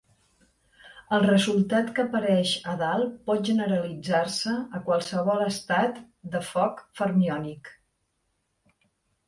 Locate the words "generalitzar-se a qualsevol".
3.51-5.45